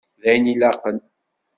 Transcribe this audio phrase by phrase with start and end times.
[0.21, 0.97] D ayen ilaqen.